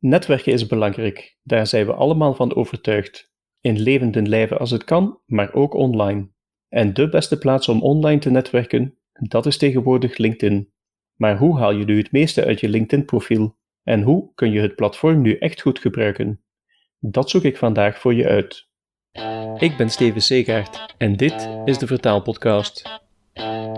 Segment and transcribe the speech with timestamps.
[0.00, 3.32] Netwerken is belangrijk, daar zijn we allemaal van overtuigd.
[3.60, 6.30] In levende lijven als het kan, maar ook online.
[6.68, 10.72] En de beste plaats om online te netwerken, dat is tegenwoordig LinkedIn.
[11.14, 13.56] Maar hoe haal je nu het meeste uit je LinkedIn-profiel?
[13.82, 16.42] En hoe kun je het platform nu echt goed gebruiken?
[16.98, 18.68] Dat zoek ik vandaag voor je uit.
[19.58, 23.00] Ik ben Steven Segaert en dit is de Vertaalpodcast.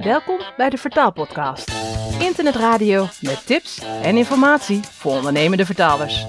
[0.03, 1.80] Welkom bij de Vertaalpodcast.
[2.19, 6.27] Internetradio met tips en informatie voor ondernemende vertalers.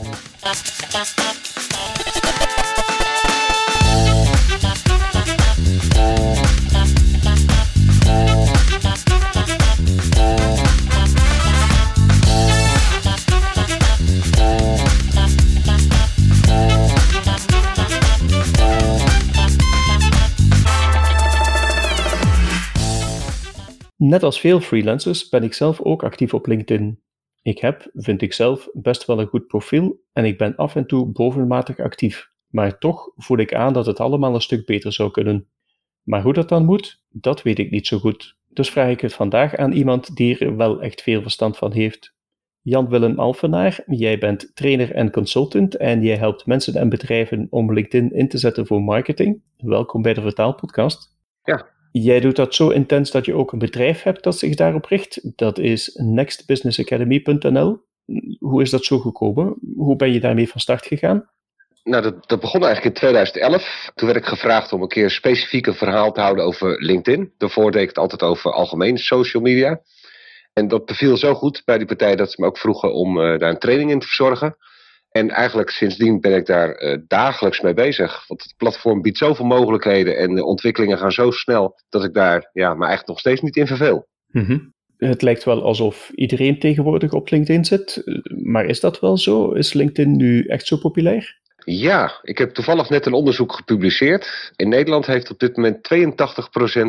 [24.12, 27.02] Net als veel freelancers ben ik zelf ook actief op LinkedIn.
[27.42, 30.86] Ik heb, vind ik zelf, best wel een goed profiel en ik ben af en
[30.86, 32.32] toe bovenmatig actief.
[32.48, 35.48] Maar toch voel ik aan dat het allemaal een stuk beter zou kunnen.
[36.04, 38.38] Maar hoe dat dan moet, dat weet ik niet zo goed.
[38.48, 42.16] Dus vraag ik het vandaag aan iemand die er wel echt veel verstand van heeft.
[42.62, 48.14] Jan-Willem Alfenaar, jij bent trainer en consultant en jij helpt mensen en bedrijven om LinkedIn
[48.14, 49.42] in te zetten voor marketing.
[49.58, 51.18] Welkom bij de Vertaalpodcast.
[51.44, 54.86] Ja, Jij doet dat zo intens dat je ook een bedrijf hebt dat zich daarop
[54.86, 55.22] richt.
[55.36, 57.84] Dat is nextbusinessacademy.nl.
[58.40, 59.56] Hoe is dat zo gekomen?
[59.76, 61.30] Hoe ben je daarmee van start gegaan?
[61.84, 63.92] Nou, dat, dat begon eigenlijk in 2011.
[63.96, 67.34] Toen werd ik gevraagd om een keer specifiek een verhaal te houden over LinkedIn.
[67.38, 69.82] Daarvoor deed ik het altijd over algemeen social media.
[70.54, 73.40] En dat beviel zo goed bij die partij dat ze me ook vroegen om uh,
[73.40, 74.56] daar een training in te verzorgen.
[75.12, 78.28] En eigenlijk sindsdien ben ik daar uh, dagelijks mee bezig.
[78.28, 82.50] Want het platform biedt zoveel mogelijkheden en de ontwikkelingen gaan zo snel dat ik daar
[82.54, 84.08] ja, me eigenlijk nog steeds niet in verveel.
[84.28, 84.74] Mm -hmm.
[84.98, 88.04] Het lijkt wel alsof iedereen tegenwoordig op LinkedIn zit.
[88.44, 89.52] Maar is dat wel zo?
[89.52, 91.40] Is LinkedIn nu echt zo populair?
[91.66, 94.52] Ja, ik heb toevallig net een onderzoek gepubliceerd.
[94.56, 95.90] In Nederland heeft op dit moment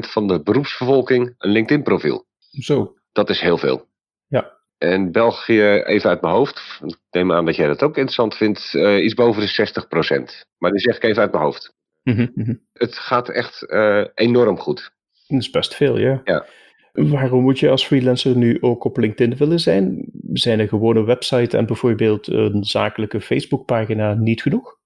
[0.07, 2.27] 82% van de beroepsbevolking een LinkedIn-profiel.
[2.51, 2.95] Zo.
[3.13, 3.87] Dat is heel veel.
[4.27, 4.61] Ja.
[4.83, 8.73] En België, even uit mijn hoofd, ik neem aan dat jij dat ook interessant vindt,
[8.73, 10.47] uh, iets boven de 60%.
[10.59, 11.75] Maar die zeg ik even uit mijn hoofd.
[12.03, 12.61] Mm -hmm.
[12.73, 14.93] Het gaat echt uh, enorm goed.
[15.27, 16.21] Dat is best veel, ja.
[16.25, 16.47] ja.
[16.93, 20.11] Waarom moet je als freelancer nu ook op LinkedIn willen zijn?
[20.33, 24.79] Zijn een gewone website en bijvoorbeeld een zakelijke Facebookpagina niet genoeg?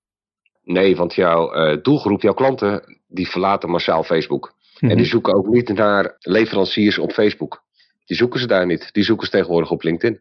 [0.62, 4.46] Nee, want jouw uh, doelgroep, jouw klanten, die verlaten massaal Facebook.
[4.46, 4.90] Mm -hmm.
[4.90, 7.64] En die zoeken ook niet naar leveranciers op Facebook.
[8.06, 8.92] Die zoeken ze daar niet.
[8.92, 10.20] Die zoeken ze tegenwoordig op LinkedIn.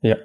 [0.00, 0.18] Ja,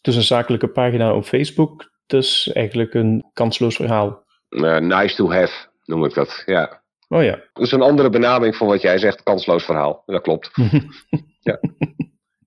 [0.00, 4.24] dus een zakelijke pagina op Facebook, is eigenlijk een kansloos verhaal.
[4.48, 6.82] Uh, nice to have, noem ik dat, ja.
[7.08, 7.42] Oh ja.
[7.54, 10.02] Is een andere benaming voor wat jij zegt, kansloos verhaal.
[10.06, 10.50] Dat klopt.
[11.40, 11.60] ja.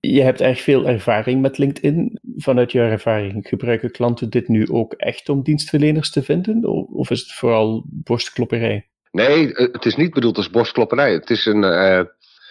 [0.00, 2.20] Je hebt erg veel ervaring met LinkedIn.
[2.36, 6.64] Vanuit jouw ervaring, gebruiken klanten dit nu ook echt om dienstverleners te vinden?
[6.92, 8.88] Of is het vooral borstklopperij?
[9.10, 11.12] Nee, het is niet bedoeld als borstklopperij.
[11.12, 11.62] Het is een...
[11.62, 12.00] Uh,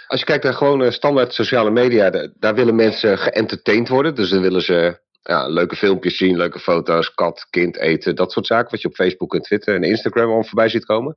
[0.10, 4.16] als je kijkt naar gewoon standaard sociale media, daar willen mensen geëntertained worden.
[4.16, 8.46] Dus dan willen ze ja, leuke filmpjes zien, leuke foto's, kat, kind, eten, dat soort
[8.46, 8.72] zaken.
[8.72, 11.16] Wat je op Facebook en Twitter en Instagram al voorbij ziet komen.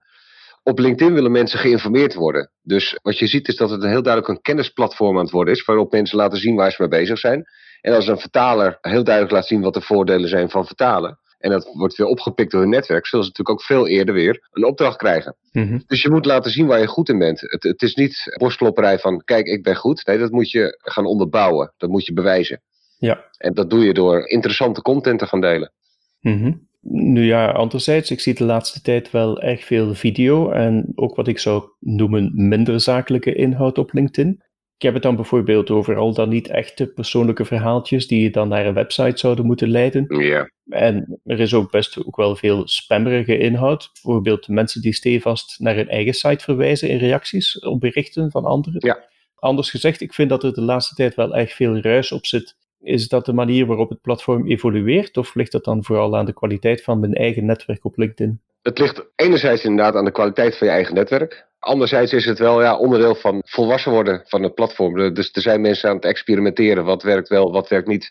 [0.63, 2.51] Op LinkedIn willen mensen geïnformeerd worden.
[2.63, 5.65] Dus wat je ziet is dat het heel duidelijk een kennisplatform aan het worden is.
[5.65, 7.45] Waarop mensen laten zien waar ze mee bezig zijn.
[7.81, 11.19] En als een vertaler heel duidelijk laat zien wat de voordelen zijn van vertalen.
[11.43, 13.07] En dat wordt weer opgepikt door hun netwerk.
[13.07, 15.37] Zullen ze natuurlijk ook veel eerder weer een opdracht krijgen.
[15.53, 15.83] Mm -hmm.
[15.87, 17.41] Dus je moet laten zien waar je goed in bent.
[17.41, 20.07] Het, het is niet borstklopperij van kijk ik ben goed.
[20.07, 21.73] Nee dat moet je gaan onderbouwen.
[21.77, 22.63] Dat moet je bewijzen.
[22.99, 23.25] Ja.
[23.37, 25.73] En dat doe je door interessante content te gaan delen.
[26.21, 26.69] Mm -hmm.
[26.81, 31.29] Nu ja, anderzijds, ik zie de laatste tijd wel erg veel video en ook wat
[31.29, 34.43] ik zou noemen minder zakelijke inhoud op LinkedIn.
[34.83, 38.49] Ik heb het dan bijvoorbeeld over al dan niet echte persoonlijke verhaaltjes die je dan
[38.49, 40.05] naar een website zouden moeten leiden.
[40.19, 40.51] Ja.
[40.69, 43.91] En er is ook best ook wel veel spammerige inhoud.
[43.93, 48.87] Bijvoorbeeld mensen die stevast naar hun eigen site verwijzen in reacties op berichten van anderen.
[48.87, 49.05] Ja.
[49.35, 52.57] Anders gezegd, ik vind dat er de laatste tijd wel erg veel ruis op zit.
[52.81, 55.17] Is dat de manier waarop het platform evolueert?
[55.17, 58.41] Of ligt dat dan vooral aan de kwaliteit van mijn eigen netwerk op LinkedIn?
[58.63, 61.51] Het ligt enerzijds inderdaad aan de kwaliteit van je eigen netwerk.
[61.63, 65.15] Anderzijds is het wel ja, onderdeel van volwassen worden van het platform.
[65.15, 66.85] Dus er zijn mensen aan het experimenteren.
[66.85, 68.11] Wat werkt wel, wat werkt niet.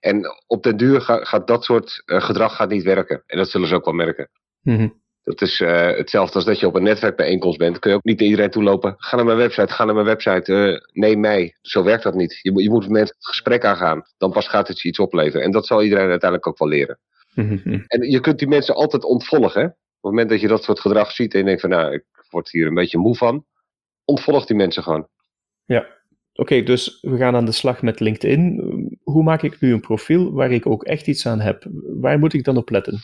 [0.00, 3.22] En op den duur gaat, gaat dat soort uh, gedrag gaat niet werken.
[3.26, 4.28] En dat zullen ze ook wel merken.
[4.62, 5.00] Mm -hmm.
[5.22, 7.78] Dat is uh, hetzelfde als dat je op een netwerkbijeenkomst bent.
[7.78, 8.94] Kun je ook niet naar iedereen toe lopen.
[8.96, 10.52] Ga naar mijn website, ga naar mijn website.
[10.52, 11.56] Uh, neem mij.
[11.60, 12.38] Zo werkt dat niet.
[12.42, 14.02] Je, je moet met mensen het gesprek aangaan.
[14.18, 15.42] Dan pas gaat het je iets opleveren.
[15.42, 16.98] En dat zal iedereen uiteindelijk ook wel leren.
[17.34, 17.84] Mm -hmm.
[17.86, 19.60] En je kunt die mensen altijd ontvolgen.
[19.60, 19.66] Hè?
[19.66, 19.72] Op
[20.10, 22.50] het moment dat je dat soort gedrag ziet en je denkt van nou, ik word
[22.50, 23.46] hier een beetje moe van.
[24.04, 25.08] Ontvolg die mensen gewoon.
[25.64, 28.98] Ja, oké, okay, dus we gaan aan de slag met LinkedIn.
[29.02, 31.66] hoe maak ik nu een profiel waar ik ook echt iets aan heb?
[32.00, 33.00] Waar moet ik dan op letten?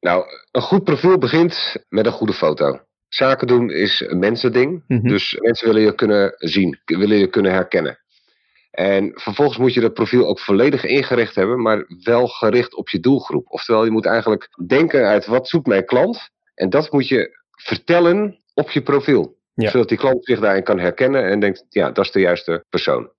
[0.00, 2.80] Nou, een goed profiel begint met een goede foto.
[3.08, 4.84] Zaken doen is een mensending.
[4.86, 5.08] Mhm.
[5.08, 7.98] Dus mensen willen je kunnen zien, willen je kunnen herkennen.
[8.70, 13.00] En vervolgens moet je dat profiel ook volledig ingericht hebben, maar wel gericht op je
[13.00, 13.46] doelgroep.
[13.48, 16.30] Oftewel, je moet eigenlijk denken uit wat zoekt mijn klant.
[16.54, 19.38] En dat moet je vertellen op je profiel.
[19.54, 19.70] Ja.
[19.70, 23.10] Zodat die klant zich daarin kan herkennen en denkt, ja, dat is de juiste persoon.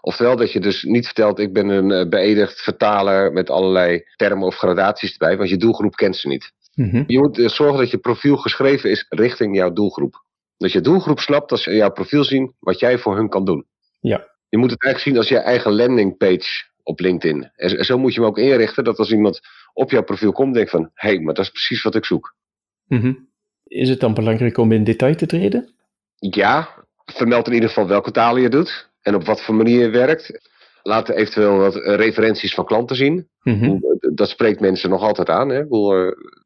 [0.00, 4.46] Oftewel dat je dus niet vertelt, ik ben een eh, beëdigd vertaler met allerlei termen
[4.46, 6.52] of gradaties erbij, want je doelgroep kent ze niet.
[6.74, 7.04] Mhm.
[7.06, 10.24] Je moet eh, zorgen dat je profiel geschreven is richting jouw doelgroep.
[10.56, 13.66] Dat je doelgroep snapt als ze jouw profiel zien wat jij voor hun kan doen.
[14.00, 14.28] Ja.
[14.48, 17.50] Je moet het eigenlijk zien als je eigen landingpage op LinkedIn.
[17.54, 19.40] En zo- moet je hem ook inrichten dat als iemand
[19.72, 22.34] op jouw profiel komt, denkt van, hé, hey, maar dat is precies wat ik zoek.
[22.86, 23.12] Mhm.
[23.68, 25.68] Is het dan belangrijk om in detail te treden?
[26.18, 26.68] Ja,
[27.04, 30.48] vermeld in ieder geval welke talen je doet en op wat voor manier je werkt.
[30.82, 33.28] Laat eventueel wat referenties van klanten zien.
[33.42, 33.78] Mhm.
[34.14, 35.48] Dat spreekt mensen nog altijd aan.
[35.48, 35.60] Hè?
[35.60, 35.68] Eh,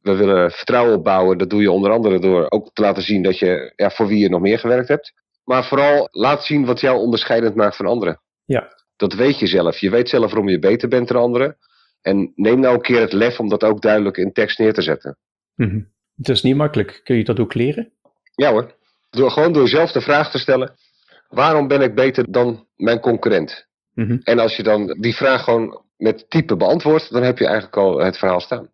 [0.02, 1.38] we willen vertrouwen opbouwen.
[1.38, 4.19] Dat doe je onder andere door ook te laten zien dat je ja, voor wie
[4.19, 5.12] je nog meer gewerkt hebt.
[5.44, 8.20] Maar vooral laat zien wat jou onderscheidend maakt van anderen.
[8.44, 8.69] Ja.
[8.96, 9.78] Dat weet je zelf.
[9.78, 11.56] Je weet zelf waarom je beter bent dan anderen.
[12.02, 14.82] En neem nou een keer het lef om dat ook duidelijk in tekst neer te
[14.82, 15.19] zetten.
[15.55, 15.81] Mhm.
[16.20, 17.00] Het is niet makkelijk.
[17.05, 17.93] Kun je dat ook leren?
[18.34, 18.75] Ja hoor.
[19.11, 20.75] Door, gewoon door jezelf de vraag te stellen.
[21.28, 23.67] Waarom ben ik beter dan mijn concurrent?
[23.94, 24.19] Mhm.
[24.22, 27.99] En als je dan die vraag gewoon met type beantwoordt, dan heb je eigenlijk al
[27.99, 28.70] het verhaal staan.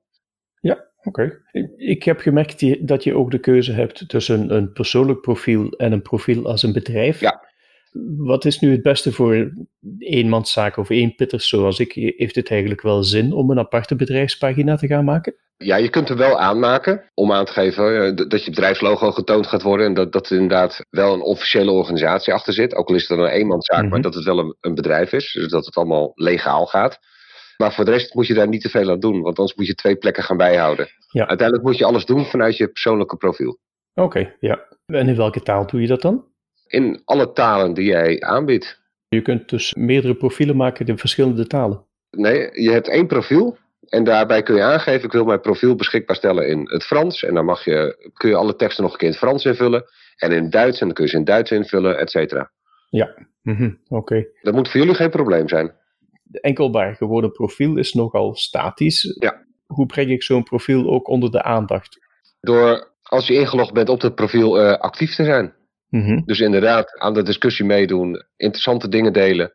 [1.02, 1.43] Oké.
[1.52, 5.93] Ik- Ik heb gemerkt dat je ook de keuze hebt tussen een persoonlijk profiel en
[5.93, 7.20] een profiel als een bedrijf.
[7.20, 7.45] Ja.
[8.16, 9.52] Wat is nu het beste voor
[9.98, 11.93] eenmanszaak of eenpitters zoals ik?
[12.16, 15.34] Heeft het eigenlijk wel zin om een aparte bedrijfspagina te gaan maken?
[15.56, 19.46] Ja, je kunt er wel aanmaken om aan te geven eh, dat je bedrijfslogo getoond
[19.46, 19.87] gaat worden.
[19.87, 22.75] En dat, dat er inderdaad wel een officiële organisatie achter zit.
[22.75, 23.90] Ook al is het dan een eenmanszaak, Mhm.
[23.90, 25.32] maar dat het wel een, een bedrijf is.
[25.32, 26.98] Dus dat het allemaal legaal gaat.
[27.56, 29.22] Maar voor de rest moet je daar niet te veel aan doen.
[29.22, 30.88] Want anders moet je twee plekken gaan bijhouden.
[31.10, 31.26] Ja.
[31.26, 33.58] Uiteindelijk moet je alles doen vanuit je persoonlijke profiel.
[33.94, 34.60] Oké, ja.
[34.87, 36.25] En in welke taal doe je dat dan?
[36.66, 38.80] In alle talen die jij aanbiedt.
[39.08, 41.84] Je kunt dus meerdere profielen maken in verschillende talen.
[42.10, 43.56] Nee, je hebt één profiel.
[43.88, 47.22] En daarbij kun je aangeven, ik wil mijn profiel beschikbaar stellen in het Frans.
[47.22, 49.84] En dan mag je, kun je alle teksten nog een keer in het Frans invullen.
[50.16, 52.50] En in het Duits, en dan kun je ze in het Duits invullen, et cetera.
[53.42, 54.26] Mhm, Oké.
[54.42, 55.74] Dat moet voor jullie geen probleem zijn.
[56.30, 59.16] Enkel maar gewoon een profiel is nogal statisch.
[59.19, 59.44] Ja.
[59.66, 61.98] Hoe breng ik zo'n profiel ook onder de aandacht?
[62.40, 65.54] Door, als je ingelogd bent op het profiel, eh, actief te zijn.
[65.88, 66.20] Mhm.
[66.24, 69.54] Dus inderdaad aan de discussie meedoen, interessante dingen delen.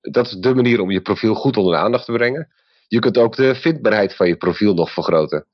[0.00, 2.48] Dat is de manier om je profiel goed onder de aandacht te brengen.
[2.88, 5.46] Je kunt ook de vindbaarheid van je profiel nog vergroten.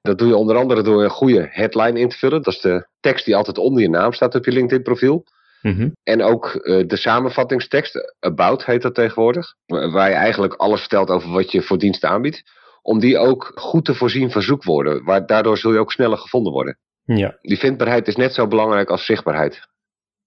[0.00, 2.42] Dat doe je onder andere door een goede headline in te vullen.
[2.42, 5.24] Dat is de tekst die altijd onder je naam staat op je LinkedIn profiel.
[5.62, 5.88] Mhm.
[6.02, 9.54] En ook eh, de samenvattingstekst, About heet dat tegenwoordig.
[9.66, 12.42] wa- Waar je eigenlijk alles vertelt over wat je voor diensten aanbiedt.
[12.82, 15.04] Om die ook goed te voorzien van zoekwoorden.
[15.04, 16.78] Waar, daardoor zul je ook sneller gevonden worden.
[17.16, 17.38] Ja.
[17.42, 19.68] Die vindbaarheid is net zo belangrijk als zichtbaarheid.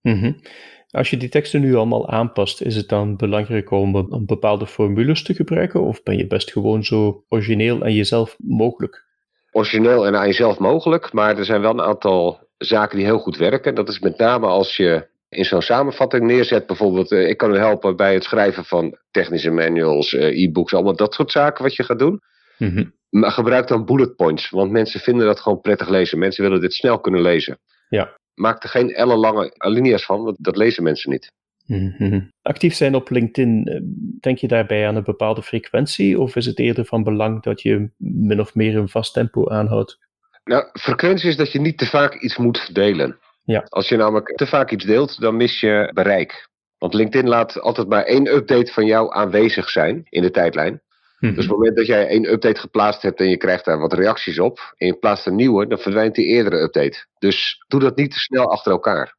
[0.02, 0.34] Mhm.
[0.90, 5.34] Als je die teksten nu allemaal aanpast, is het dan belangrijk om bepaalde formules te
[5.34, 5.82] gebruiken?
[5.82, 9.12] Of ben je best gewoon zo origineel en jezelf mogelijk?
[9.54, 11.14] origineel en aan jezelf mogelijk.
[11.14, 13.76] Maar er zijn wel een aantal zaken die heel goed werken.
[13.76, 16.68] Dat is met name als je in zo'n samenvatting neerzet.
[16.68, 20.96] Bijvoorbeeld, eh, ik kan u helpen bij het schrijven van technische manuals, eh, e-books, allemaal
[20.96, 22.22] dat soort zaken wat je gaat doen.
[22.58, 22.86] Mhm.
[23.14, 26.20] Maar gebruik dan bullet points, want mensen vinden dat gewoon prettig lezen.
[26.20, 27.60] Mensen willen dit snel kunnen lezen.
[27.90, 28.18] Ja.
[28.34, 31.32] Maak er geen ellenlange alinea's van, want dat lezen mensen niet.
[31.66, 32.22] Mhm.
[32.42, 33.80] Actief zijn op LinkedIn, eh,
[34.20, 36.20] denk je daarbij aan een bepaalde frequentie?
[36.20, 39.98] Of is het eerder van belang dat je min of meer een vast tempo aanhoudt?
[40.44, 43.20] Nou, frequentie is dat je niet te vaak iets moet delen.
[43.44, 43.66] Ja.
[43.70, 46.50] Als je namelijk te vaak iets deelt, dan mis je bereik.
[46.78, 50.82] Want LinkedIn laat altijd maar één update van jou aanwezig zijn in de tijdlijn.
[51.24, 51.36] Mhm.
[51.36, 53.94] Dus op het moment dat jij één update geplaatst hebt en je krijgt daar wat
[53.94, 57.06] reacties op, en je plaatst een nieuwe, dan verdwijnt die eerdere update.
[57.20, 59.16] Dus doe dat niet te snel achter elkaar.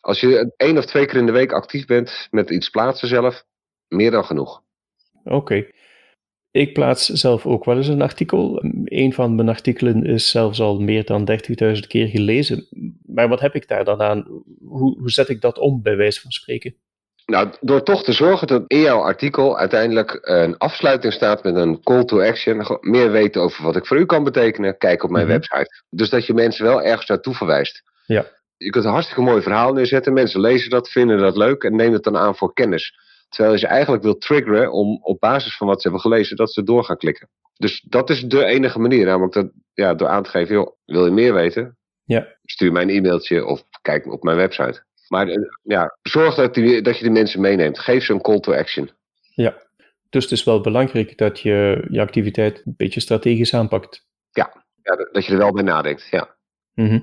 [0.00, 3.44] Als je één of twee keer in de week actief bent met iets plaatsen zelf,
[3.88, 4.62] meer dan genoeg.
[5.24, 5.66] Oké.
[6.50, 8.62] Ik plaats zelf ook wel eens een artikel.
[8.84, 11.30] Een van mijn artikelen is zelfs al meer dan
[11.74, 12.66] 30.000 keer gelezen.
[13.06, 14.26] Maar wat heb ik daar dan aan?
[14.64, 16.74] Hoe, hoe zet ik dat om, bij wijze van spreken?
[17.30, 21.82] Nou, door toch te zorgen dat in jouw artikel uiteindelijk een afsluiting staat met een
[21.82, 22.78] call to action.
[22.80, 25.32] Meer weten over wat ik voor u kan betekenen, kijk op mijn Mhm.
[25.34, 25.82] website.
[25.90, 27.82] Dus dat je mensen wel ergens naartoe verwijst.
[28.06, 28.26] Ja.
[28.56, 30.12] Je kunt een hartstikke mooi verhaal neerzetten.
[30.12, 32.94] Mensen lezen dat, vinden dat leuk en nemen het dan aan voor kennis.
[33.28, 36.52] Terwijl je ze eigenlijk wil triggeren om op basis van wat ze hebben gelezen, dat
[36.52, 37.28] ze door gaan klikken.
[37.56, 41.04] Dus dat is de enige manier, namelijk dat, ja, door aan te geven, joh, wil
[41.04, 41.76] je meer weten?
[42.04, 42.26] Ja.
[42.44, 44.86] Stuur mij een e-mailtje of kijk op mijn website.
[45.08, 47.78] Maar eh, ja, zorg dat, die, dat je die mensen meeneemt.
[47.78, 48.90] Geef ze een call to action.
[50.10, 54.06] Dus het is wel belangrijk dat je je activiteit een beetje strategisch aanpakt.
[54.30, 56.36] Ja, ja dat je er wel bij nadenkt, ja.
[56.74, 57.00] Mhm.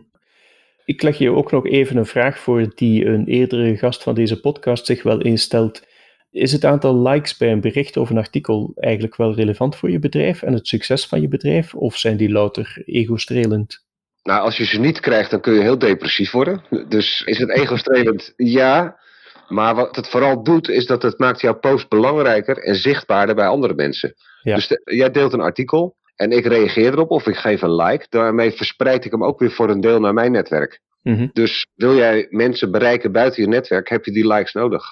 [0.86, 4.40] Ik leg je ook nog even een vraag voor die een eerdere gast van deze
[4.40, 5.88] podcast zich wel instelt.
[6.32, 10.00] Is het aantal likes bij een bericht of een artikel eigenlijk wel relevant voor je
[10.00, 13.85] bedrijf en het succes van je bedrijf, of zijn die louter ego-strelend?
[14.26, 16.64] Nou, als je ze niet krijgt, dan kun je heel depressief worden.
[16.88, 18.34] Dus is het ego-strelend?
[18.36, 19.00] Ja.
[19.48, 23.48] Maar wat het vooral doet, is dat het maakt jouw post belangrijker en zichtbaarder bij
[23.48, 24.14] andere mensen.
[24.42, 24.56] Ja.
[24.56, 28.06] Dus de- jij deelt een artikel en ik reageer erop of ik geef een like.
[28.10, 30.82] Daarmee verspreid ik hem ook weer voor een deel naar mijn netwerk.
[31.02, 31.28] Mhm.
[31.34, 34.84] Dus wil jij mensen bereiken buiten je netwerk, heb je die likes nodig.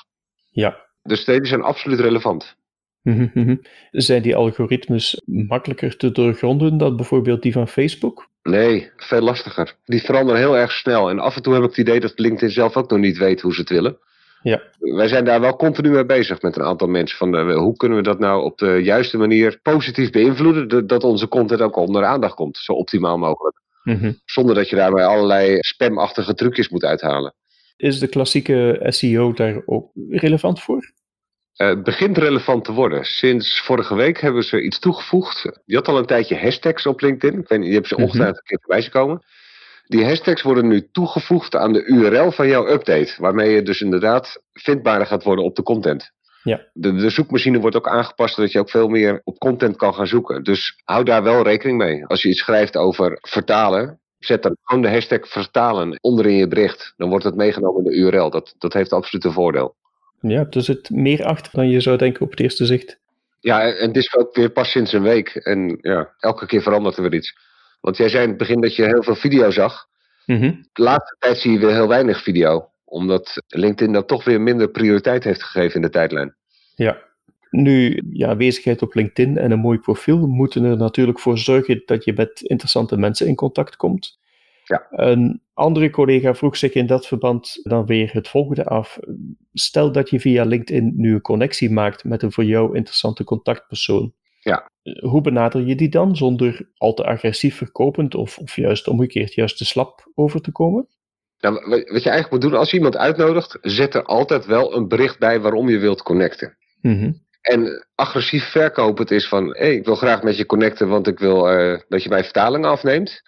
[0.50, 0.78] Ja.
[1.04, 2.56] Dus die zijn absoluut relevant.
[3.02, 3.56] Mhm.
[3.92, 8.32] Zijn die algoritmes makkelijker te doorgronden dan bijvoorbeeld die van Facebook?
[8.44, 9.76] Nee, veel lastiger.
[9.86, 11.10] Die veranderen heel erg snel.
[11.10, 13.42] En af en toe heb ik het idee dat LinkedIn zelf ook nog niet weet
[13.42, 13.98] hoe ze het willen.
[14.42, 14.62] Ja.
[14.80, 17.18] Wij zijn daar wel continu mee bezig met een aantal mensen.
[17.18, 20.88] Van eh, hoe kunnen we dat nou op de juiste manier positief beïnvloeden?
[20.88, 22.58] dat- onze content ook onder de aandacht komt.
[22.58, 23.62] Zo optimaal mogelijk.
[23.84, 24.12] Mhm.
[24.26, 27.34] Zonder dat je daarbij allerlei spamachtige trucjes moet uithalen.
[27.78, 30.92] Is de klassieke SEO daar ook relevant voor?
[31.54, 33.06] Eh, Het begint relevant te worden.
[33.06, 35.60] Sinds vorige week hebben ze iets toegevoegd.
[35.66, 37.40] Je had al een tijdje hashtags op LinkedIn.
[37.40, 38.04] Ik weet niet, je hebt ze Mhm.
[38.04, 39.24] ongetwijfeld een keer voorbij komen.
[39.88, 43.14] Die hashtags worden nu toegevoegd aan de URL van jouw update.
[43.18, 46.12] Waarmee je dus inderdaad vindbaarder gaat worden op de content.
[46.44, 46.62] Ja.
[46.74, 50.08] De, de zoekmachine wordt ook aangepast zodat je ook veel meer op content kan gaan
[50.08, 50.44] zoeken.
[50.44, 52.06] Dus hou daar wel rekening mee.
[52.06, 56.94] Als je iets schrijft over vertalen, zet dan gewoon de hashtag vertalen onderin je bericht.
[56.98, 58.30] Dan wordt het meegenomen in de URL.
[58.30, 59.76] Dat, dat heeft absoluut een voordeel.
[60.27, 63.00] Ja, er zit meer achter dan je zou denken op het eerste zicht.
[63.39, 65.36] Ja, en het is ook weer pas sinds een week.
[65.36, 67.38] En ja, elke keer verandert er weer iets.
[67.82, 69.88] Want jij zei in het begin dat je heel veel video zag.
[70.25, 70.53] Mhm.
[70.74, 72.70] De laatste tijd zie je weer heel weinig video.
[72.86, 76.36] Omdat LinkedIn dat toch weer minder prioriteit heeft gegeven in de tijdlijn.
[76.75, 76.98] Ja.
[77.50, 82.03] Nu, je aanwezigheid op LinkedIn en een mooi profiel moeten er natuurlijk voor zorgen dat
[82.03, 84.20] je met interessante mensen in contact komt.
[84.74, 85.06] Ja.
[85.08, 89.00] Een andere collega vroeg zich in dat verband dan weer het volgende af.
[89.53, 94.13] Stel dat je via LinkedIn nu een connectie maakt met een voor jou interessante contactpersoon.
[94.39, 94.70] Ja.
[95.00, 99.58] Hoe benader je die dan zonder al te agressief verkopend of, of juist omgekeerd, juist
[99.58, 100.88] te slap over te komen?
[101.39, 104.75] Nou, wa- wat je eigenlijk moet doen als je iemand uitnodigt, zet er altijd wel
[104.75, 106.58] een bericht bij waarom je wilt connecten.
[106.82, 107.12] Mhm.
[107.42, 111.20] En agressief verkopen, het is van, hé, ik wil graag met je connecten, want ik
[111.20, 113.22] wil eh, dat je mijn vertaling afneemt.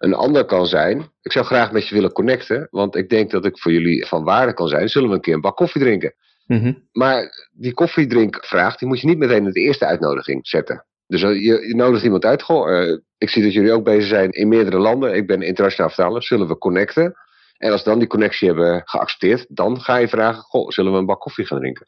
[0.00, 3.44] Een ander kan zijn, ik zou graag met je willen connecten, want ik denk dat
[3.44, 4.88] ik voor jullie van waarde kan zijn.
[4.88, 6.14] Zullen we een keer een bak koffie drinken?
[6.46, 6.72] Mhm.
[6.92, 10.84] Maar die koffiedrinkvraag, die moet je niet meteen in de eerste uitnodiging zetten.
[11.06, 14.08] Dus eh, je, je nodigt iemand uit, goh, eh, ik zie dat jullie ook bezig
[14.08, 15.14] zijn in meerdere landen.
[15.14, 17.14] Ik ben internationaal vertaler, zullen we connecten?
[17.56, 21.06] En als dan die connectie hebben geaccepteerd, dan ga je vragen, goh, zullen we een
[21.06, 21.86] bak koffie gaan drinken?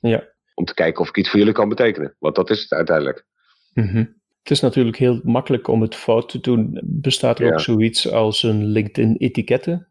[0.00, 0.24] Ja.
[0.54, 2.16] Om te kijken of ik iets voor jullie kan betekenen.
[2.18, 3.24] Want dat is het uiteindelijk.
[3.74, 4.04] Mhm.
[4.44, 6.80] Het is natuurlijk heel makkelijk om het fout te doen.
[6.84, 7.52] Bestaat er Ja.
[7.52, 9.86] ook zoiets als een LinkedIn-etiquette?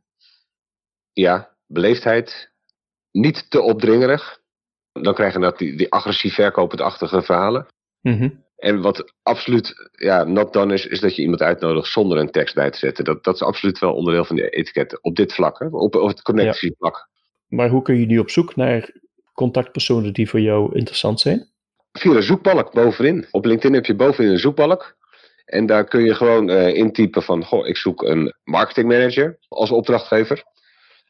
[1.13, 2.51] Ja, beleefdheid,
[3.11, 4.41] niet te opdringerig.
[4.91, 7.67] Dan krijg je dat die, die agressief verkopend-achtige verhalen.
[8.01, 8.29] Mhm.
[8.55, 12.55] En wat absoluut ja, not done is, is dat je iemand uitnodigt zonder een tekst
[12.55, 13.05] bij te zetten.
[13.05, 15.03] Dat, dat is absoluut wel onderdeel van die etiketten.
[15.03, 15.65] Op dit vlak, hè?
[15.65, 17.09] Op, op het connectievlak.
[17.47, 18.89] Maar hoe kun je nu op zoek naar
[19.33, 21.51] contactpersonen die voor jou interessant zijn?
[21.99, 23.25] Via de zoekbalk bovenin.
[23.31, 24.95] Op LinkedIn heb je bovenin een zoekbalk.
[25.45, 30.43] En daar kun je gewoon eh, intypen van, goh, ik zoek een marketingmanager als opdrachtgever.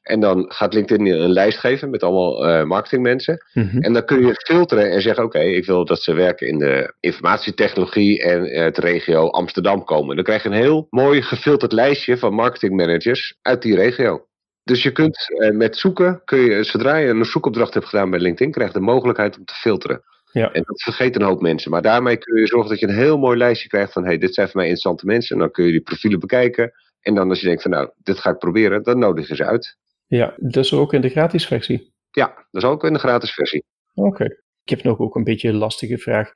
[0.01, 3.45] En dan gaat LinkedIn je een lijst geven met allemaal eh, marketingmensen.
[3.53, 3.77] Mhm.
[3.77, 6.93] En dan kun je filteren en zeggen: Oké, ik wil dat ze werken in de
[6.99, 10.15] informatietechnologie en het regio Amsterdam komen.
[10.15, 14.25] Dan krijg je een heel mooi gefilterd lijstje van marketingmanagers uit die regio.
[14.63, 18.19] Dus je kunt eh, met zoeken, kun je, zodra je een zoekopdracht hebt gedaan bij
[18.19, 20.03] LinkedIn, krijg je de mogelijkheid om te filteren.
[20.33, 20.51] Ja.
[20.51, 21.71] En dat vergeten een hoop mensen.
[21.71, 24.33] Maar daarmee kun je zorgen dat je een heel mooi lijstje krijgt van: hey, dit
[24.33, 25.35] zijn voor mij interessante mensen.
[25.35, 26.71] En dan kun je die profielen bekijken.
[27.01, 29.45] En dan als je denkt van nou, dit ga ik proberen, dan nodig je ze
[29.45, 29.77] uit.
[30.07, 31.91] Ja, dus ook in de gratis versie.
[32.11, 33.63] Ja, dat is ook in de gratis versie.
[33.93, 34.23] Oké.
[34.63, 36.33] Ik heb nog ook een beetje een lastige vraag.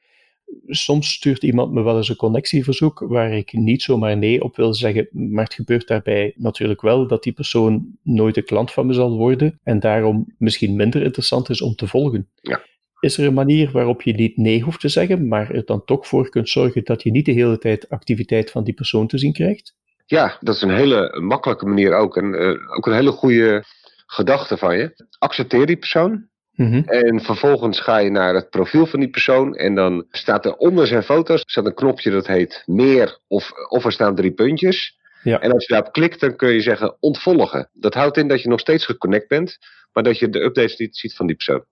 [0.68, 4.74] Soms stuurt iemand me wel eens een connectieverzoek waar ik niet zomaar nee op wil
[4.74, 8.94] zeggen, maar het gebeurt daarbij natuurlijk wel dat die persoon nooit een klant van me
[8.94, 12.30] zal worden en daarom misschien minder interessant is om te volgen.
[12.42, 12.62] Ja.
[13.00, 16.08] Is er een manier waarop je niet nee hoeft te zeggen, maar er dan toch
[16.08, 19.34] voor kunt zorgen dat je niet de hele tijd activiteit van die persoon te zien
[19.34, 19.75] krijgt?
[20.06, 22.18] Ja, dat is een hele makkelijke manier ook.
[22.18, 23.63] En eh, ook een hele goede
[24.06, 25.06] gedachte van je.
[25.20, 26.27] Accepteer die persoon.
[26.51, 26.77] Mhm.
[26.77, 29.56] En vervolgens ga je naar het profiel van die persoon.
[29.56, 33.20] En dan staat er onder zijn foto's staat een knopje dat heet meer.
[33.27, 34.98] Of, of er staan drie puntjes.
[35.24, 35.39] Ja.
[35.39, 37.70] En als je daarop klikt, dan kun je zeggen ontvolgen.
[37.74, 39.58] Dat houdt in dat je nog steeds geconnect bent.
[39.94, 41.66] Maar dat je de updates niet ziet van die persoon.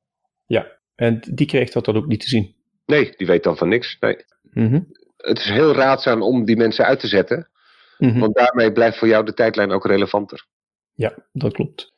[0.46, 2.56] Ja, en die krijgt dat dan ook niet te zien.
[2.86, 3.98] Nee, die weet dan van niks.
[4.00, 4.18] Nee.
[4.52, 4.82] Mhm.
[5.18, 7.50] Het is heel raadzaam om die mensen uit te zetten.
[7.98, 8.20] Mhm.
[8.20, 10.46] Want daarmee blijft voor jou de tijdlijn ook relevanter.
[10.94, 11.94] Ja, dat klopt.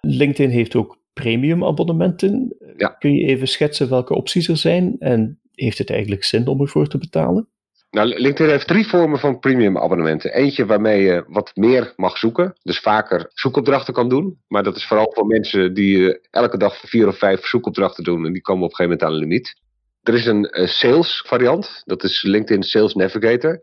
[0.00, 2.56] LinkedIn heeft ook premium abonnementen.
[2.76, 2.88] Ja.
[2.88, 6.86] Kun je even schetsen welke opties er zijn en heeft het eigenlijk zin om ervoor
[6.86, 7.48] te betalen?
[7.94, 10.32] Nou, LinkedIn heeft drie vormen van premium abonnementen.
[10.32, 12.54] Eentje waarmee je wat meer mag zoeken.
[12.62, 14.38] Dus vaker zoekopdrachten kan doen.
[14.48, 18.26] Maar dat is vooral voor mensen die eh, elke dag vier of vijf zoekopdrachten doen.
[18.26, 19.60] En die komen op een gegeven moment aan een limiet.
[20.02, 21.82] Er is een eh, sales variant.
[21.84, 23.62] Dat is LinkedIn Sales Navigator.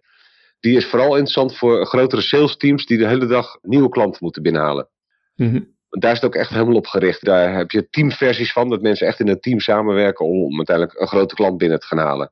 [0.60, 4.44] Die is vooral interessant voor grotere sales teams die de hele dag nieuwe klanten moeten
[4.44, 4.90] binnenhalen.
[5.36, 5.62] Mhm.
[5.90, 7.26] Daar is het ook echt helemaal op gericht.
[7.26, 11.08] Daar heb je teamversies van, dat mensen echt in een team samenwerken om uiteindelijk een
[11.08, 12.32] grote klant binnen te gaan halen.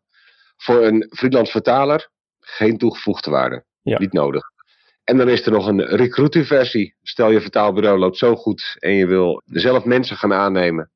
[0.60, 3.63] Voor een freelance vertaler geen toegevoegde waarde.
[3.82, 4.00] Ja.
[4.00, 4.44] Niet nodig.
[5.04, 6.96] En dan is er nog een recruiting versie.
[7.01, 10.92] Stel je vertaalbureau loopt zo goed en je wil zelf mensen gaan aannemen.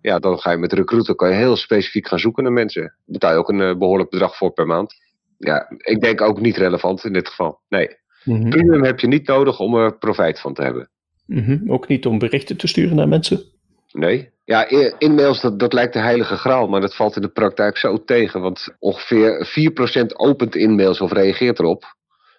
[0.00, 2.82] Ja, dan ga je met recruiter kan je heel specifiek gaan zoeken naar mensen.
[2.82, 4.94] Daar betaal je ook een eh, behoorlijk bedrag voor per maand.
[5.38, 7.60] Ja, ik denk ook niet relevant in dit geval.
[7.68, 7.88] Nee.
[8.24, 8.48] Mhm.
[8.48, 10.90] Premium heb je niet nodig om er profijt van te hebben.
[11.26, 11.70] Mhm.
[11.70, 13.42] Ook niet om berichten te sturen naar mensen?
[13.92, 14.30] Nee.
[14.46, 18.04] Ja, e-mails, dat, dat lijkt de heilige graal, maar dat valt in de praktijk zo
[18.04, 18.40] tegen.
[18.40, 19.48] Want ongeveer
[20.02, 21.84] 4% opent e-mails of reageert erop.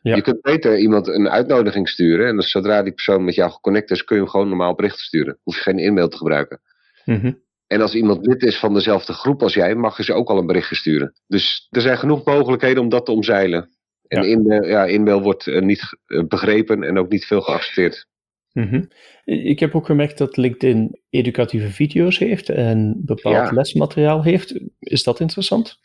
[0.02, 0.16] Ja.
[0.16, 2.28] Je kunt beter iemand een uitnodiging sturen.
[2.28, 5.04] En dus zodra die persoon met jou geconnect is, kun je hem gewoon normaal berichten
[5.04, 5.38] sturen.
[5.44, 6.62] Hoef je geen e-mail te gebruiken.
[7.06, 7.32] Mhm.
[7.68, 10.38] En als iemand lid is van dezelfde groep als jij, mag je ze ook al
[10.38, 11.14] een berichtje sturen.
[11.28, 13.70] Dus er zijn genoeg mogelijkheden om dat te omzeilen.
[14.08, 14.30] En Ja.
[14.30, 18.08] e-mail, ja, e-mail wordt eh, niet eh, begrepen en ook niet veel geaccepteerd.
[18.66, 18.84] Mhm.
[19.26, 23.52] Ik heb ook gemerkt dat LinkedIn educatieve video's heeft en bepaald Ja.
[23.52, 24.60] lesmateriaal heeft.
[24.80, 25.78] Is dat interessant?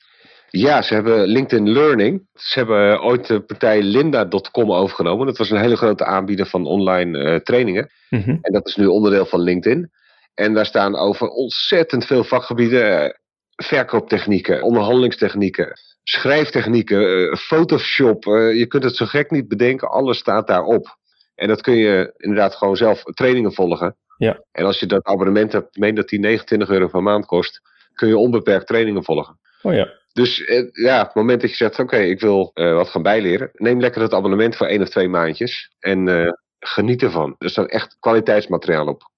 [0.51, 2.27] Ja, ze hebben LinkedIn Learning.
[2.35, 5.27] Ze hebben ooit de partij Lynda.com overgenomen.
[5.27, 7.91] Dat was een hele grote aanbieder van online eh, trainingen.
[8.11, 8.31] Mhm.
[8.31, 9.91] En dat is nu onderdeel van LinkedIn.
[10.35, 13.03] En daar staan over ontzettend veel vakgebieden.
[13.05, 13.11] eh,
[13.57, 18.27] verkooptechnieken, onderhandelingstechnieken, schrijftechnieken, eh, Photoshop.
[18.27, 19.89] eh, je kunt het zo gek niet bedenken.
[19.91, 20.97] Alles staat daarop.
[21.35, 23.97] En dat kun je inderdaad gewoon zelf trainingen volgen.
[24.17, 24.43] Ja.
[24.53, 27.61] En als je dat abonnement hebt, meen dat die 29 euro per maand kost,
[27.95, 29.39] kun je onbeperkt trainingen volgen.
[29.63, 30.01] Oh ja.
[30.13, 33.03] Dus eh, ja, op het moment dat je zegt, oké, ik wil eh, wat gaan
[33.03, 37.35] bijleren, neem lekker het abonnement voor één of twee maandjes en eh, geniet ervan.
[37.39, 39.11] Er staat echt kwaliteitsmateriaal op.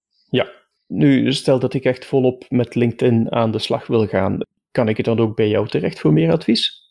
[0.86, 4.38] Nu, stel dat ik echt volop met LinkedIn aan de slag wil gaan.
[4.70, 6.82] Kan ik het dan ook bij jou terecht voor meer advies?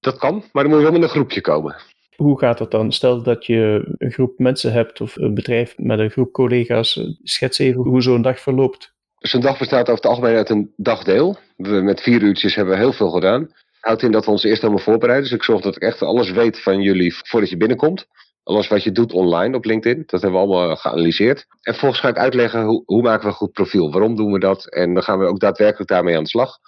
[0.00, 1.76] Dat kan, maar dan moet je wel met een groepje komen.
[2.16, 2.92] Hoe gaat dat dan?
[2.92, 7.00] Stel dat je een groep mensen hebt of een bedrijf met een groep collega's.
[7.22, 8.94] Schets even hoe zo'n dag verloopt.
[9.18, 11.36] Zo'n dag bestaat over het algemeen uit een dagdeel.
[11.56, 13.50] We, met vier uurtjes hebben we heel veel gedaan.
[13.80, 15.28] Houdt in dat we ons eerst helemaal voorbereiden.
[15.28, 18.06] Dus ik zorg dat ik echt alles weet van jullie voordat je binnenkomt.
[18.42, 21.38] Alles wat je doet online op LinkedIn, dat hebben we allemaal geanalyseerd.
[21.38, 24.38] En vervolgens ga ik uitleggen hoe, hoe maken we een goed profiel, waarom doen we
[24.38, 26.58] dat en dan gaan we ook daadwerkelijk daarmee aan de slag.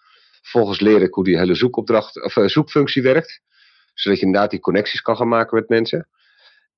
[0.43, 3.41] Vervolgens leer ik hoe die hele zoekopdracht, of, eh, zoekfunctie werkt,
[4.01, 6.09] zodat je inderdaad die connecties kan gaan maken met mensen.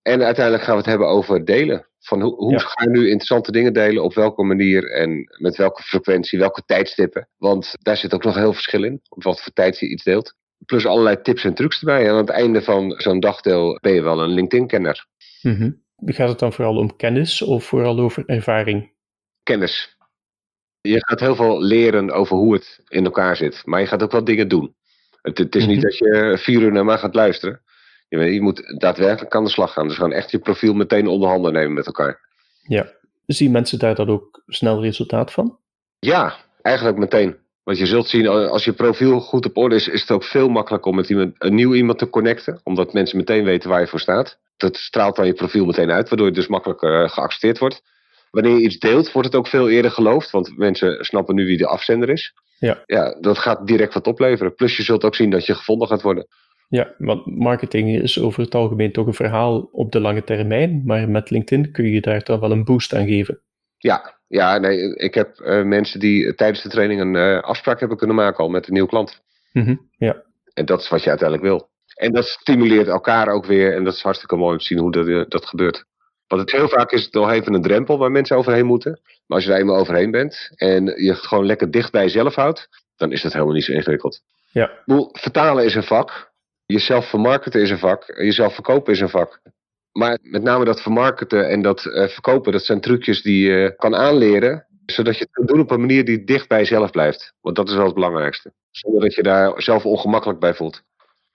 [0.03, 1.89] En uiteindelijk gaan we het hebben over delen.
[2.01, 2.59] Van hoe, hoe Ja.
[2.59, 7.29] ga je nu interessante dingen delen, op welke manier en met welke frequentie, welke tijdstippen.
[7.37, 10.03] Want daar zit ook nog heel veel verschil in, op wat voor tijd je iets
[10.05, 10.35] deelt.
[10.67, 12.05] Plus allerlei tips en trucs erbij.
[12.05, 15.07] En aan het einde van zo'n dagdeel ben je wel een LinkedIn-kenner.
[15.43, 15.71] Mhm.
[16.05, 18.93] Gaat het dan vooral om kennis of vooral over ervaring?
[19.43, 19.97] Kennis.
[20.81, 23.63] Je gaat heel veel leren over hoe het in elkaar zit.
[23.65, 24.75] Maar je gaat ook wel dingen doen.
[25.23, 25.85] Het, het is niet Mhm.
[25.85, 27.61] dat je vier uur naar mij gaat luisteren.
[28.09, 29.87] Je, weet, je moet daadwerkelijk aan de slag gaan.
[29.87, 32.21] Dus gewoon echt je profiel meteen onder handen nemen met elkaar.
[32.63, 32.87] Ja.
[33.27, 35.59] Zien mensen daar dan ook snel resultaat van?
[35.99, 37.37] Ja, eigenlijk meteen.
[37.63, 40.25] Want je zult zien, eh, als je profiel goed op orde is, is het ook
[40.25, 42.61] veel makkelijker om met iemand, een nieuw iemand te connecten.
[42.63, 44.39] Omdat mensen meteen weten waar je voor staat.
[44.57, 47.83] Dat straalt dan je profiel meteen uit, waardoor je dus makkelijker eh, geaccepteerd wordt.
[48.31, 50.31] Wanneer je iets deelt, wordt het ook veel eerder geloofd.
[50.31, 52.35] Want mensen snappen nu wie de afzender is.
[52.59, 52.83] Ja.
[52.87, 54.55] ja, dat gaat direct wat opleveren.
[54.55, 56.27] Plus je zult ook zien dat je gevonden gaat worden.
[56.69, 61.09] Ja, want marketing is over het algemeen toch een verhaal op de lange termijn, maar
[61.09, 63.41] met LinkedIn kun je daar dan wel een boost aan geven.
[63.79, 67.99] Ja, ja nee, ik heb eh, mensen die tijdens de training een eh, afspraak hebben
[67.99, 69.23] kunnen maken al met een nieuwe klant.
[69.53, 71.69] Mhm, Ja, En dat is wat je uiteindelijk wil.
[71.95, 73.75] En dat stimuleert elkaar ook weer.
[73.75, 75.85] En dat is hartstikke mooi om te zien hoe dat, eh, dat gebeurt.
[76.31, 79.01] Want het, heel vaak is het nog even een drempel waar mensen overheen moeten.
[79.27, 82.35] Maar als je daar eenmaal overheen bent en je het gewoon lekker dicht bij jezelf
[82.35, 84.23] houdt, dan is dat helemaal niet zo ingewikkeld.
[84.51, 84.71] Ja.
[85.13, 86.33] Vertalen is een vak.
[86.67, 88.05] Jezelf vermarkten is een vak.
[88.07, 89.41] Jezelf verkopen is een vak.
[89.93, 93.95] Maar met name dat vermarkten en dat eh, verkopen, dat zijn trucjes die je kan
[93.95, 94.67] aanleren.
[94.87, 97.35] Zodat je het kunt doen op een manier die dicht bij jezelf blijft.
[97.41, 98.53] Want dat is wel het belangrijkste.
[98.71, 100.83] Zonder dat je daar zelf ongemakkelijk bij voelt.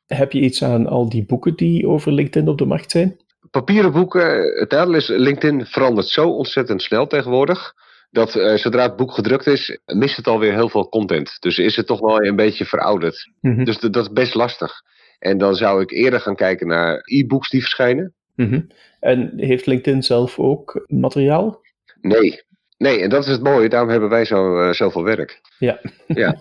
[0.05, 3.17] Heb je iets aan al die boeken die over LinkedIn op de markt zijn?
[3.59, 7.73] Papieren boeken, het nadeel is, LinkedIn verandert zo ontzettend snel tegenwoordig.
[8.11, 11.37] dat uh, zodra het boek gedrukt is, mist het alweer heel veel content.
[11.39, 13.31] Dus is het toch wel een beetje verouderd.
[13.41, 13.63] Mhm.
[13.63, 14.71] Dus dat is best lastig.
[15.19, 18.13] En dan zou ik eerder gaan kijken naar e-books die verschijnen.
[18.35, 18.61] Mhm.
[18.99, 21.61] En heeft LinkedIn zelf ook materiaal?
[22.01, 22.43] Nee.
[22.77, 23.69] Nee, en dat is het mooie.
[23.69, 25.41] Daarom hebben wij zo, uh, zoveel werk.
[25.57, 25.79] Ja.
[26.07, 26.35] ja.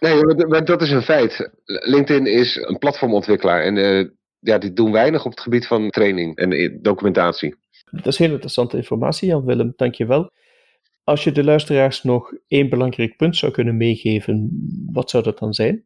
[0.00, 1.50] Nee, maar dat is een feit.
[1.64, 3.62] LinkedIn is een platformontwikkelaar.
[3.62, 4.08] En uh,
[4.40, 7.54] ja, die doen weinig op het gebied van training en documentatie.
[7.90, 9.72] Dat is heel interessante informatie, Jan Willem.
[9.76, 10.30] Dank je wel.
[11.04, 14.50] Als je de luisteraars nog één belangrijk punt zou kunnen meegeven,
[14.92, 15.84] wat zou dat dan zijn?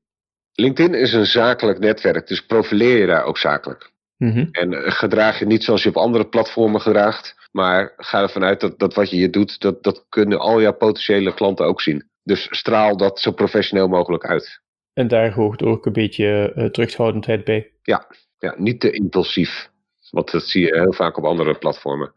[0.53, 3.93] LinkedIn is een zakelijk netwerk, dus profileer je daar ook zakelijk.
[4.17, 4.47] Mhm.
[4.51, 8.79] En gedraag je niet zoals je op andere platformen gedraagt, maar ga ervan uit dat,
[8.79, 12.09] dat wat je hier doet, dat, dat kunnen al jouw potentiële klanten ook zien.
[12.23, 14.63] Dus straal dat zo professioneel mogelijk uit.
[14.93, 17.73] En daar hoort ook een beetje uh, terughoudendheid bij.
[17.83, 18.07] Ja,
[18.45, 19.71] ja, niet te impulsief.
[20.11, 22.13] Want dat zie je heel vaak op andere platformen.